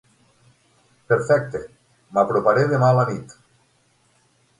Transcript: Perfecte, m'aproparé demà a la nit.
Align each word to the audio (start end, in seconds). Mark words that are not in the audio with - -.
Perfecte, 1.11 1.61
m'aproparé 2.17 2.63
demà 2.71 2.89
a 2.95 2.97
la 3.01 3.05
nit. 3.11 3.37